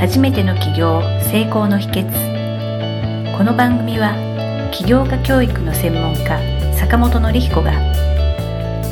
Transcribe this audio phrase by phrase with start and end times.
[0.00, 3.36] 初めての起業成功の秘訣。
[3.36, 4.14] この番組は
[4.72, 6.40] 起業家教育の専門家
[6.74, 7.72] 坂本典彦が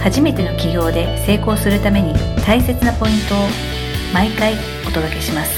[0.02, 2.12] 初めての起業で成功するために
[2.44, 3.38] 大切なポイントを
[4.12, 4.52] 毎回
[4.86, 5.50] お届けします。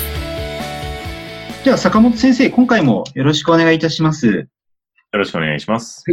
[1.64, 4.28] では坂本先生今回もよろしくお願いいたします。
[4.28, 4.46] よ
[5.10, 6.04] ろしくお願いします。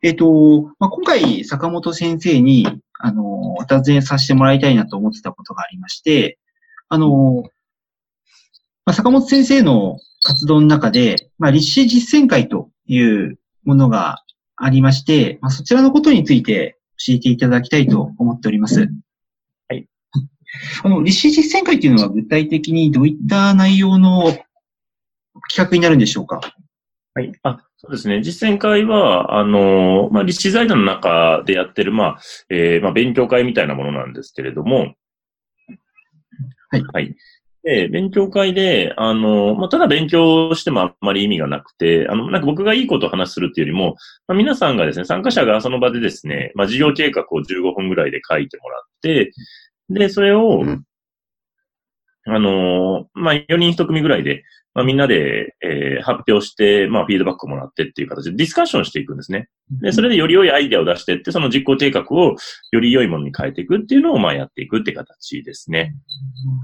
[0.00, 2.68] えっ、と、まあ、今回坂本先生に
[3.00, 6.38] あのお尋ねさせてもらいたいなと思ってたことがありまして
[6.88, 7.50] あの、
[8.86, 14.24] まあ、坂本先生の活動の中で、まあ、立志実践会というものが
[14.56, 18.88] ありまして、まあ、そちらのことについて教えていただきたいと思っております。
[19.68, 19.86] はい。
[20.82, 24.44] あの、立志実践会っていうのは具体的にどういった内容の企
[25.56, 26.40] 画になるんでしょうか？
[27.14, 27.32] はい。
[27.42, 28.22] あ、そうですね。
[28.22, 34.94] 実践会は、あの、まあ、立志財団の中でやってる、まあ、えーまあ、勉強会みたいなものなんですけれども、
[36.70, 36.84] はい。
[36.92, 37.16] はい。
[37.62, 49.32] で、勉強会で、あの、まあ、ただ勉強してもあんまり意味がなくて、あの、なんか僕がいいことを話するっていうよりも、まあ、皆さんがですね、参加者がその場でですね、まあ、事業計画を15分ぐらいで書いてもらって、
[49.90, 50.64] で、それを、
[52.26, 59.48] あの、まあ、4人1組ぐらいで、まあ、みんなで、えー発表して、まあ、フィードバックをもらってっていう形でディスカッションしていくんですね。
[59.82, 62.36] で、それでより良いアイデアを出していって、その実行計画を
[62.72, 65.94] より良いものに変えていくっていうのを、まあ、やっていくって形ですね。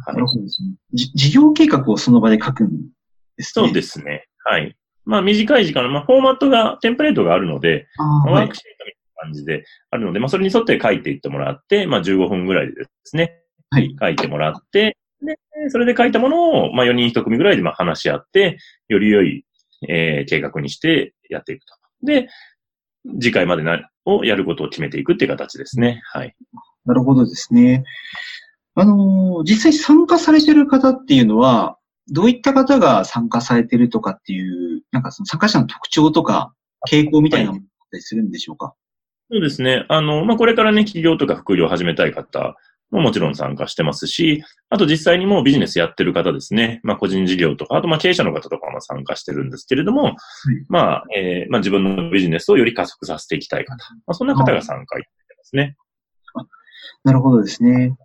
[0.06, 0.68] はいなるほどですね。
[0.94, 2.68] じ事業計画をその場で書くん
[3.36, 3.66] ですね。。
[3.66, 4.26] そうですすね。
[4.44, 4.74] はい。
[5.04, 13.94] まあ、短い時間の、まあ、フォーマットが、テンプレートがあるので、はいワークシートみたいな感じであるので、まあ、それに沿って書いていってもらって、まあ、15分ぐらいでですね、はい。
[14.00, 14.96] 書いてもらって、で、
[15.70, 19.44] それで書いたものを、まあ、4人1組ぐらいでまあ話し合って、より良い、
[19.88, 21.74] えー計画にしてやっていくと。
[22.02, 22.28] で、
[23.20, 26.00] 次回までな、をやることを決めていくっていう形ですね。
[26.04, 26.34] はい。
[26.84, 27.84] なるほどですね。
[28.74, 36.54] あのー実際参加されてる方っていうのは、どういった方が参加されてるとかっていう、なんかその参加者の特徴とか
[36.90, 38.74] 傾向みたいなものだったりするんでしょうか、
[39.30, 39.84] そうですね。
[39.88, 42.56] あの、まあ、これからね、企業とか副業を始めたい方
[42.90, 46.80] ももちろん参加してますし、あと実際にもうビジネスやってる方ですね。
[46.82, 50.16] まあ、個人事業とか、あとまあ経営者の方とかも参加してるんですけれども、
[50.68, 53.74] まあ、えーまあ自分のビジネスをより加速させていきたい方。
[54.06, 55.76] まあ、そんな方が参加いただいてますね。
[57.04, 57.96] なるほどですね。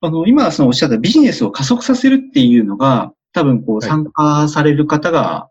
[0.00, 5.48] あの、今そのおっしゃったビジネスを加速させるっていうのが、多分こうはい参加される方が、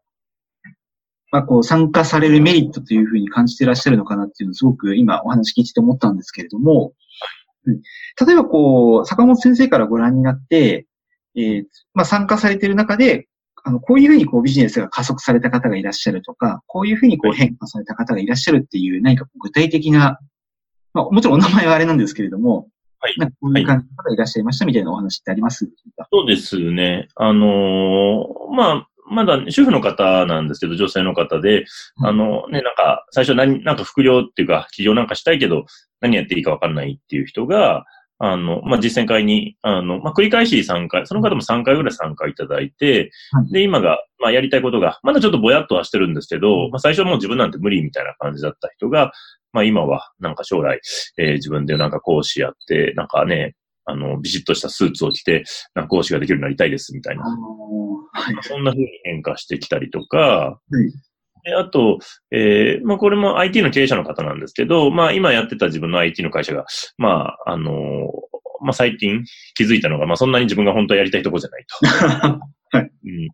[1.32, 6.94] まあこう参加されるメリットというふうに感じていらっしゃるのかなっていうのをすごく今お話聞いてて思ったんですけれども、うん
[7.66, 10.88] 例えばこう、坂本先生からご覧になって、
[11.36, 11.64] えー
[11.94, 13.28] まあ参加されている中で、
[13.64, 17.38] あの、こういうふうにこうビジネスが加速された方がいらっしゃるとか、こういうふうにこうはい。
[17.38, 20.20] 変化された方がいらっしゃるっていう何か具体的な、
[20.94, 22.68] まあもちろんお名前はあれなんですけれども、
[23.00, 23.14] はい。
[23.18, 25.66] なんかこういう感じの方がいらっしゃいましたみたいなお話ってあります？
[25.66, 27.08] でしょうかそうですね。
[27.16, 31.66] あのーまあ、まだ主婦の方なんですけど、女性の方で、
[32.00, 35.66] うんあのね、なんか、最初何、なんか副業っていうか、起業なんかしたいけど、
[36.02, 37.86] 何やっていいかわかんないっていう人が、
[38.24, 49.12] あの、まあ、実践会に、あの、まあ、繰り返し参加、その方も3回ぐらい参加いただいて、はいで、今が、まあ、やりたいことが、まだちょっとぼやっとはしてるんですけど、まあ、最初はもう自分なんて無理みたいな感じだった人が、
[49.54, 50.80] まあ、今は、なんか将来、
[51.18, 57.24] えー自分でなんか講師やって、なんかね、あの、ビシッとしたスーツを着て、なんか講師ができるようになりたいですみたいな。
[57.24, 58.36] はい。
[58.42, 60.94] そんな風に変化してきたりとか、はい。
[61.44, 62.00] であと、
[62.32, 66.66] えーまあこれも IT の経営者の方なんですけど、まあ今やってた自分の IT の会社が、
[66.98, 67.76] まああのー
[68.64, 69.24] まあ最近
[69.56, 72.40] 気づいたのが、まあそんなに自分が本当はやりたいとこじゃないと。
[72.78, 73.30] はいうん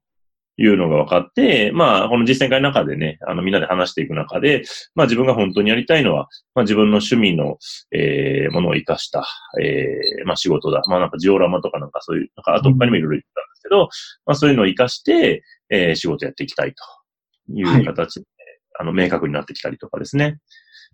[0.60, 4.64] いうのが分かって、まあ、この実践会の中でね、あの、みんなで話していく中で、
[4.96, 7.58] まあ自分が本当にやりたいのは、まあ自分の趣味の、
[7.92, 9.24] えーものを活かした、
[9.62, 10.82] えーまあ仕事だ。
[10.88, 13.90] まあなんかジオラマとかなんかそういう、なんかあと他にもいろいろ言ったんですけど、
[14.26, 16.84] まあそういうのを活かして、えー仕事やっていきたいと
[17.54, 18.26] いう形で、
[18.80, 20.40] あの、明確になってきたりとかですね。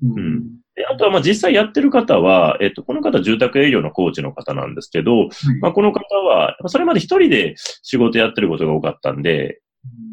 [0.02, 0.42] うん。
[0.76, 5.30] であとは、まあ実際やってる方は、えっと、この方住宅営業のコーチの方なんですけど、
[5.62, 9.62] まあこの方は、それまで一人で仕事やってることが多かったんで、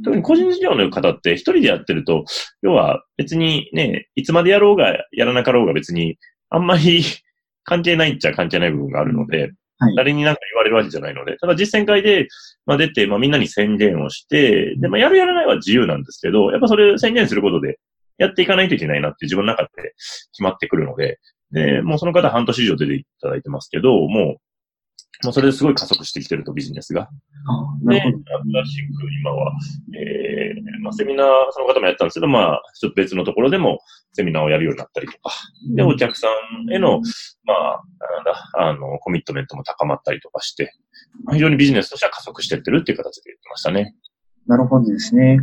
[0.04, 2.24] 特に個人事業の方って一人でやってると、
[2.62, 7.02] 要は別にね、いつまでやろうがやらなかろうが別にあんまり
[7.64, 9.96] 関係ないっちゃ関係ない部分があるので、はい。
[9.96, 12.28] 誰になんか言われるわけじゃないので、ただ実践会で、
[12.66, 17.78] まあ、出て、まあ、みんなに宣言をして、で、まあ、やるやらないは自由なんですけど、やっぱそれ宣言することで、
[18.18, 19.94] やっていかないといけないなって自分の中で
[20.32, 21.18] 決まってくるので、
[21.52, 24.36] で、もうその方半年以上出ていただいてますけど、もう、
[25.22, 27.02] もうそれですごい加速してきてるとビジネスが。
[27.02, 27.08] あ
[27.82, 28.64] で、新なるほど。
[28.64, 29.52] しく今は、
[29.94, 33.80] えー、まあ、セミナー、その方もやったんですけど、まあ、ちょっと別のところでも
[34.12, 35.32] セミナーをやるようになったりとか、
[35.74, 36.26] で、お客さ
[36.66, 37.00] んへの、
[37.44, 37.82] まあ、
[38.16, 40.72] なんだ、あの、コミットメントも高まったりとかして、
[41.24, 43.94] まあ非常にビジネスとしては加速してってるっていう形で言ってましたね。
[44.46, 45.38] なるほどですね。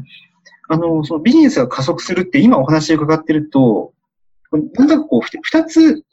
[0.70, 3.94] あの、そのビジネスが加速するって今お話を伺ってると、
[4.52, 6.04] なんだかこう、ふ二つ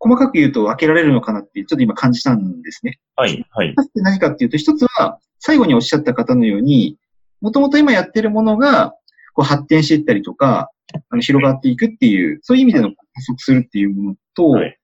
[0.00, 2.98] 細かく言うと分けられるのかなってちょっと今感じたんですね。
[3.16, 3.74] はい、はい。
[3.94, 6.96] 何かっていうと、一つは最後におっしゃった方のように、
[7.40, 8.94] もともと今やってるものが
[9.34, 10.70] こう発展していったりとか、
[11.10, 14.76] あの広がっていくっていう、そういう意味での加速するっていうものと、はい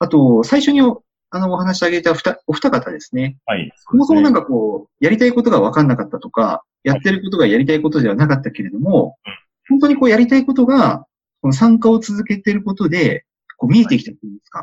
[0.00, 2.12] あと、最初におあのお話し上げた
[2.46, 3.36] お二方ですね。
[3.44, 3.70] はい。
[3.76, 9.34] そもそもなんか、かこう、やりたいことが分かんなかったとか、やってることがやりたいことではなかったけれどもうん、
[9.68, 11.04] 本当にこうやりたいことが、
[11.42, 13.24] この参加を続けていることで、
[13.58, 14.60] こう見えてきたというんですか、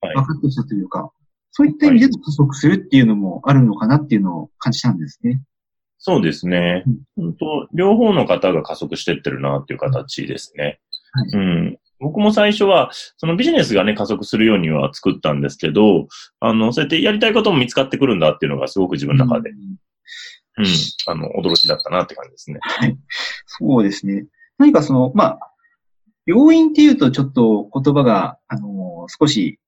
[0.00, 1.10] はい分かってきたというか、
[1.52, 5.40] そういった意味での加速するっていうのもあるのかなっていうのを感じたんですね。
[5.98, 6.84] そうですね
[7.16, 7.32] うん。
[7.32, 10.80] 本当両方の方が加速してってるなっていう形ですね。
[11.12, 11.78] はいうん。
[12.00, 16.06] 僕も最初は、そのビジネスがね、加速するようには作ったんですけど、
[16.38, 19.58] あの、そうやってやりたいことも見つかってくるんだっていうのがすごく自分の中で、うん
[20.58, 20.66] うん、
[21.06, 22.58] あの、驚きだったなって感じですね。
[22.62, 22.96] はい。
[23.46, 24.26] そうですね。
[24.58, 25.38] 何かその、まあ、
[26.28, 29.58] 要因っていうとちょっと言葉が、あの少し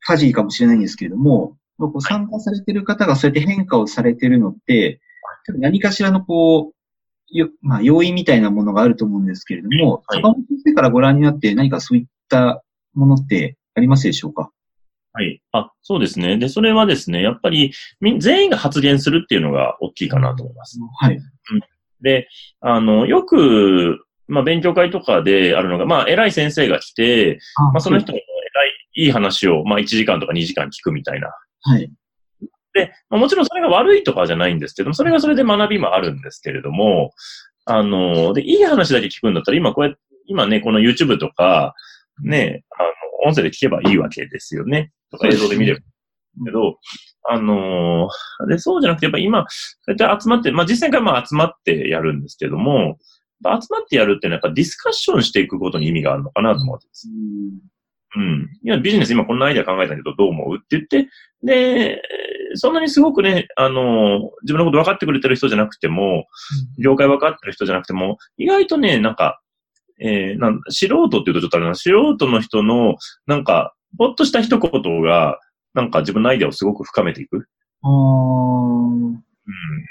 [0.00, 5.00] ファジーかもしれないんですけれども、こう参加されてる方がそうやって変化をされてるのって、
[5.58, 12.62] 何かしらのこう、よまあ、要因みたいなものがあると思うんですけれども、はい坂本先生からご覧になって何かそういった
[12.92, 14.50] ものってありますでしょうか？
[15.12, 15.40] はい。
[15.52, 16.38] あ、そうですね。
[16.38, 20.78] で、それはですね、やっぱり、み全員が発言するっていうのが大きいかなと思います。
[21.00, 21.20] はい。
[22.00, 22.28] で、
[22.60, 27.38] あの、よく、まあ、勉強会とかであるのが、まあ、偉い先生が来て、
[27.72, 31.32] まあ、その人の偉い、いい話を、まあ、1時間とか2時間聞くみたいな。
[31.62, 31.90] はい。
[32.72, 37.12] で、まあ、もちろんそれが悪いとかじゃないんですけども、それがそれで学びもあるんですけれども、
[37.64, 41.74] あの、で、いい話だけ聞くんだったら、今こうやって、今ね、この YouTube とか、
[42.22, 42.82] ね、あ
[43.24, 44.92] の、音声で聞けばいいわけですよね。
[45.10, 45.80] とか映像で見れば。
[46.44, 46.78] けど、
[47.28, 52.98] あのーで、そうじゃなくて、やっぱ今、そうやって集まって、まあ実際からまあ集まってやるんですけども、
[53.42, 57.08] 集まってやるっていうのはやっぱディスカッションしていくことに意味があるのかなと思ってます。
[58.16, 58.48] うん。
[58.62, 61.08] いや、ビジネス今こんなアイデア考えたけどどう思うって言って、
[61.42, 62.02] で、
[62.54, 66.26] そんなにすごくね、あの、自分のこと分かってくれてる人じゃなくても、
[66.78, 69.40] 業界分かってる人じゃなくても、意外とね、なんか、
[70.00, 72.96] えー、なん素人って言うとちょっとあれな、素人の人の、
[73.26, 75.38] なんか、ぽっとした一言が、
[75.74, 77.46] なんか自分のアイデアをすごく深めていく。
[77.82, 79.22] あーうん。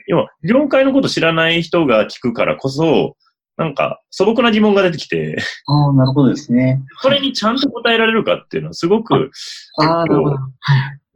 [0.07, 3.15] 要は、業界のこと知らない人が聞くからこそ、
[3.59, 5.35] なんか、素朴な疑問が出てきて、
[5.67, 6.81] あー、なるほどですね。
[7.01, 9.31] それにちゃんと答えられるかっていうのはすごく、
[9.77, 10.37] ああ、なるほど。
[10.37, 10.41] は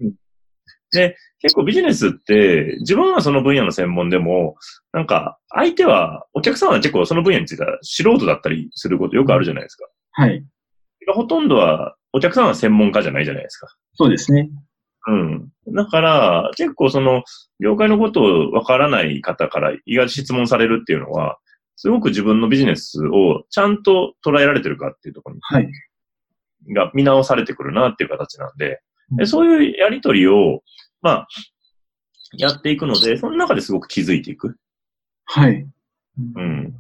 [0.02, 0.14] い。
[0.92, 4.58] で、結構ビジネスって、自分はその分野の専門でも、
[4.92, 9.86] なんか、相手は、お客さんは結構その分野については素人だったりすることよくあるじゃないですか。
[10.12, 10.46] はい。
[11.14, 13.68] ほとんどは、お客さんは専門家じゃないじゃないですか。
[13.94, 14.50] そうですね。
[15.08, 15.50] うん。
[15.74, 17.24] だから、結構その、
[17.62, 21.38] 業界のことをわからない方から意外と質問されるっていうのは、
[21.76, 25.70] すごく自分のビジネスをちゃんと捉えられてるかっていうところはい。
[26.68, 28.82] に、が見直されてくるなっていう形なんで、
[29.12, 30.64] うんでそういうやりとりを、
[31.02, 31.28] まあ、
[32.38, 34.58] やっていくので、その中ですごく気づいていく。
[35.26, 35.68] はい。
[36.36, 36.68] うん。
[36.68, 36.72] っ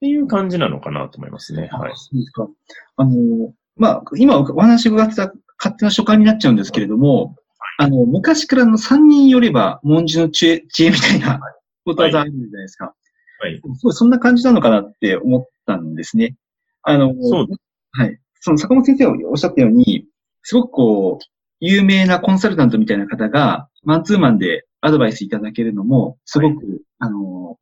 [0.00, 1.68] ていう感じなのかなと思いますね。
[1.70, 1.92] はい。
[1.94, 2.48] そうですか。
[2.96, 7.36] あの、まあ、今お話伺ってた勝手な所感になっちゃうんですけれども、
[7.78, 11.40] あの、昔からの三人よれば文字の知恵知恵みたいな
[11.84, 12.94] ことわざあるじゃないですか。
[13.40, 13.60] はい。
[13.92, 16.36] そんな感じなのかなって思ったんですね。
[16.82, 17.46] あの、そう
[17.92, 18.18] はい。
[18.40, 20.06] その坂本先生がおっしゃったように、
[20.42, 21.24] すごくこう、
[21.60, 27.58] 有名なコンサルタントみたいな方が、マンツーマンでアドバイスいただけるのも、すごく、あの、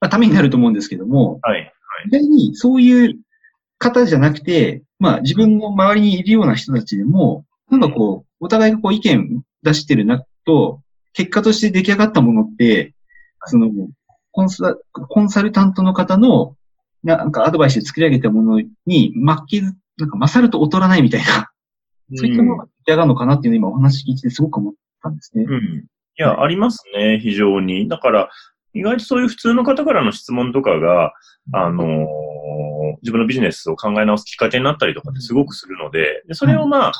[0.00, 1.72] まあ、ためになると思うんですけども、はい。
[2.06, 3.18] 意外にそういう
[3.78, 10.80] 方じゃなくて、まあ自分の周りにいるような人たちでも、なんかこう、お互いがこう意見出してるなと、
[11.12, 12.94] 結果として出来上がったものって、
[13.46, 13.70] その、
[14.38, 16.54] コンサコンサルタントの方の、
[17.02, 21.50] なんかアドバイスで作り上げたものに負けず、なんか勝ると劣らないみたいな、
[22.14, 25.44] そういったものが出来上がるのかなっていうのを今お話聞いててすごく思ったんですね。
[25.48, 25.58] うん。
[25.58, 27.88] いや、ありますね、非常に。
[27.88, 28.30] だから、
[28.74, 31.12] 意外とそういう普通の方からの質問とかが、
[31.52, 32.38] あのー
[33.02, 36.92] 自分のビジネスを考え直すきっかけになったりとかってすごくするので、でそれをまあ、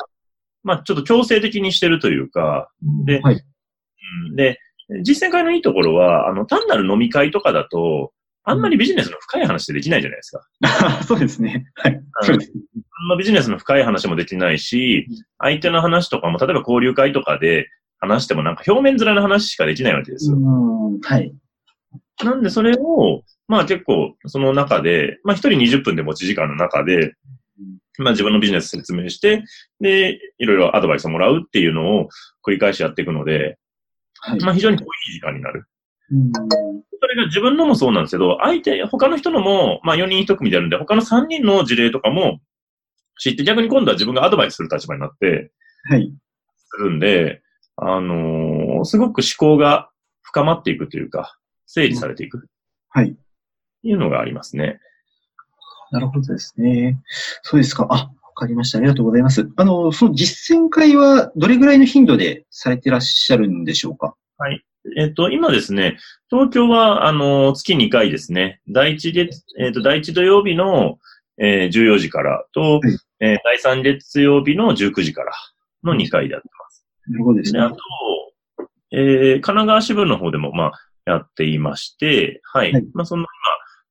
[0.63, 2.71] まあちょっと強制的にしてるというか、
[3.05, 3.37] ではい。
[3.37, 4.59] うんで、
[5.03, 8.13] 実践会のいいところは、あの、単なる飲み会とかだと、
[8.45, 10.49] あんまりビジネスの深い話ってできないじゃないですか。
[11.05, 11.67] そうですね。
[11.75, 12.01] はい。
[12.23, 12.53] そうです。
[12.55, 15.07] あんまビジネスの深い話もできないし、
[15.39, 17.69] 相手の話とかも、例えば交流会とかで、
[18.01, 20.37] 話してもなんか表面面の話しかできないわけですよ。
[20.37, 21.33] うんはい。
[22.25, 27.15] なんでそれを、まあ結構その中で、まあ一人20分で持ち時間の中で、
[27.99, 29.45] まあ自分のビジネス説明して、
[29.81, 32.09] で、いろいろアドバイスをもらうっていうのを
[32.45, 33.59] 繰り返しやっていくので、
[34.21, 34.41] はい。
[34.41, 35.67] まあ非常に濃い時間になる。
[36.11, 36.33] うん
[37.01, 42.41] それが自分のもそうなんですけど、相手、他の人のも、まあ4人1組であるんで、他の3人の事例とかも
[43.19, 45.53] 知って逆に今度は自分がアドバイスする立場になって、
[45.89, 46.13] はい。
[46.71, 47.43] するんで、
[47.77, 49.91] あのーすごく思考が
[50.23, 52.49] 深まっていくというか、整理されていく。
[52.91, 53.17] はい。
[53.83, 54.81] いうのがありますね。
[55.91, 57.01] なるほどですね。
[57.43, 57.87] そうですか。
[57.91, 58.79] あ、わかりました。
[58.79, 59.49] ありがとうございます。
[59.57, 64.15] あの、その実践会はどれぐらいの頻度でされてらっしゃるんでしょうか？
[64.97, 65.99] えっと、今ですね、
[66.31, 70.99] 東京は、あの、月2回ですね、第一月、えっと、第一土曜日の、
[71.37, 75.33] えー14時からと、はいえー第3月曜日の19時から
[75.85, 76.87] の2回でやってます。
[77.09, 77.71] なるほどですで、ねあ。
[77.71, 77.77] と、
[78.93, 80.73] えー神奈川支部の方でも、まあ、
[81.05, 82.73] やっていまして、はい。
[82.73, 83.29] はいまあ、その今、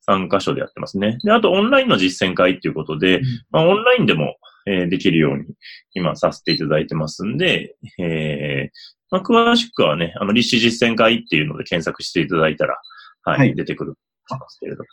[0.08, 1.18] 3箇所でやってますね。
[1.24, 4.36] で、あと、オンラインの実践会っていうことで、うんまあ、オンラインでも、
[4.66, 5.46] えーできるように、
[5.94, 8.70] 今、させていただいてますんで、えー
[9.10, 12.78] まあ、詳しくはね、あの、立志実践会っていうので検索していただいたら、
[13.24, 13.94] はい、はい出てくる
[14.28, 14.84] と思いますけれど。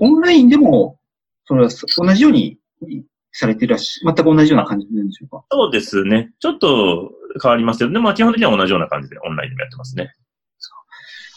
[0.00, 0.98] オンラインでも、
[1.44, 2.58] それは同じように
[3.32, 5.44] されていらっしゃ、全く同じような感じなんでしょうか？
[5.50, 6.32] そうですね。
[6.40, 10.12] ちょっと変わりますけど、でも、まあ基本的には同じような感じでオンラインでもやってますね。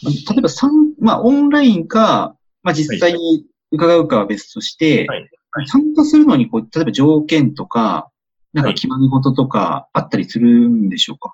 [0.04, 5.30] 例えば、三まあ、オンラインか、まあ、実際に伺うかは別として、はいはい
[5.68, 8.10] 参加するのにこう、例えば条件とか、
[8.52, 11.32] なんか決まり事とかあったりするんでしょうか、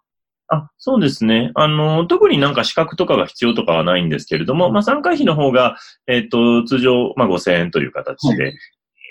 [0.48, 1.52] あ、そうですね。
[1.54, 5.76] あの、特になんか資格とかが必要とかはないんですけれども、まあ参加費の方が、
[6.08, 8.52] えっ、と、通常、まあ5000円という形でい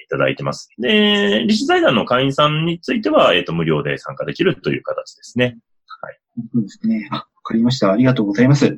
[0.10, 0.70] ただいてます。
[0.78, 5.58] で、立志財団の会員さんについては、えっ、と、無料で参加できるという形ですね。
[6.54, 7.10] そうですね。
[7.50, 7.92] かりました。
[7.92, 8.78] ありがとうございます。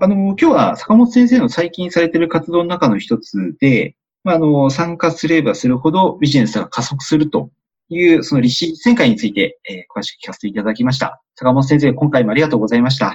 [0.00, 3.94] あの、今日は坂本先生の最近されている活動の中の一つで、
[4.24, 7.50] まあ、あの、参加すればするほどビジネスが加速すると
[7.90, 11.20] いう、その立志実践会について、えー詳しく聞かせていただきました。
[11.36, 13.14] 坂本先生、今回もありがとうございました。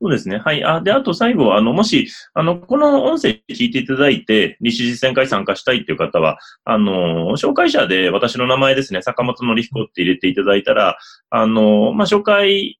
[0.00, 0.38] そうですね。
[0.38, 0.64] はい。
[0.64, 10.98] あ、で、あと最後は、あの、もし、あの、この音声聞いていただいて、立志実践会参加したいっていう方は、あの、紹介者で私の名前ですね、坂本のりひこって入れていただいたら、
[11.30, 12.78] あの、まあ、紹介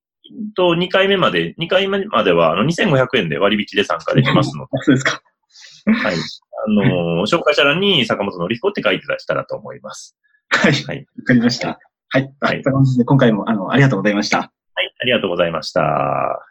[0.56, 5.22] と2回目まで、2回目までは、あの、2500円で割引で参加できますのそうですか。
[5.86, 6.14] で、はい。
[6.14, 10.16] あの、紹介者欄に坂本のりひこって書いていただけたらと思います。
[10.50, 10.72] はい。
[10.72, 11.06] はい。
[11.18, 11.78] わかりました。
[12.10, 12.32] はい。
[12.40, 14.38] はい坂本先生、今回も、あの、ありがとうございました。
[14.38, 14.44] は
[14.82, 14.94] い。
[15.00, 16.44] ありがとうございました。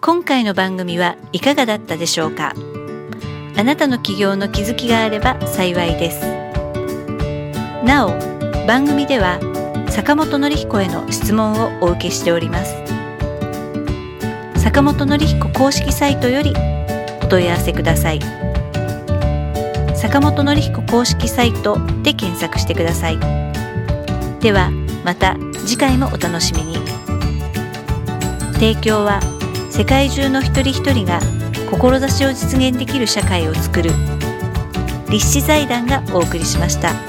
[0.00, 2.54] 今回の番組はいかがだったでしょうか？
[3.58, 6.20] あなたの起業の気づきがあれば幸いです
[7.84, 8.10] なお
[8.66, 9.40] 番組では
[9.96, 12.76] 坂本典彦への質問をお受けしております。
[14.56, 16.52] 坂本典彦公式サイトより
[17.22, 18.20] お問い合わせください。
[19.94, 23.18] 坂本典彦公式サイトで検索してください。
[24.40, 24.70] では
[25.02, 26.76] また次回もお楽しみに。
[28.52, 29.20] 提供は
[29.70, 31.20] 世界中の一人一人が
[31.70, 33.92] 志を実現できる社会をつくる
[35.08, 37.05] 立志財団がお送りしました。